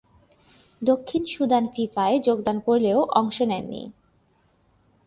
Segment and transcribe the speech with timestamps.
[0.81, 3.81] দক্ষিণ সুদান ফিফায় যোগদান করলেও অংশ নেয়নি।